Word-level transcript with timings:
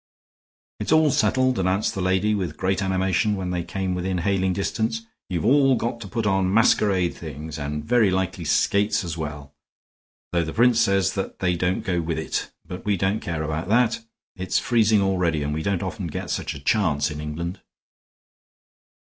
"It's 0.79 0.91
all 0.91 1.11
settled," 1.11 1.59
announced 1.59 1.93
the 1.93 2.01
lady, 2.01 2.33
with 2.33 2.57
great 2.57 2.81
animation, 2.81 3.35
when 3.35 3.51
they 3.51 3.63
came 3.63 3.93
within 3.93 4.17
hailing 4.17 4.51
distance. 4.51 5.05
"You've 5.29 5.45
all 5.45 5.75
got 5.75 6.01
to 6.01 6.07
put 6.07 6.25
on 6.25 6.51
masquerade 6.51 7.13
things 7.13 7.59
and 7.59 7.85
very 7.85 8.09
likely 8.09 8.43
skates 8.43 9.03
as 9.03 9.15
well, 9.15 9.53
though 10.31 10.43
the 10.43 10.53
prince 10.53 10.81
says 10.81 11.13
they 11.37 11.55
don't 11.55 11.81
go 11.83 12.01
with 12.01 12.17
it; 12.17 12.49
but 12.65 12.83
we 12.83 12.97
don't 12.97 13.19
care 13.19 13.43
about 13.43 13.69
that. 13.69 13.99
It's 14.35 14.57
freezing 14.57 15.03
already, 15.03 15.43
and 15.43 15.53
we 15.53 15.61
don't 15.61 15.83
often 15.83 16.07
get 16.07 16.31
such 16.31 16.55
a 16.55 16.59
chance 16.59 17.11
in 17.11 17.21
England." 17.21 17.61